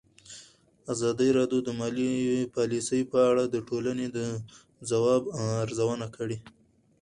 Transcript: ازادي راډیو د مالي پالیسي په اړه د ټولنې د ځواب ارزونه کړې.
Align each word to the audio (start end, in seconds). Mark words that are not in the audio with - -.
ازادي 0.93 1.29
راډیو 1.37 1.59
د 1.63 1.69
مالي 1.79 2.13
پالیسي 2.55 3.01
په 3.11 3.19
اړه 3.29 3.43
د 3.47 3.55
ټولنې 3.69 4.07
د 4.17 4.19
ځواب 4.89 5.23
ارزونه 5.63 6.07
کړې. 6.15 6.37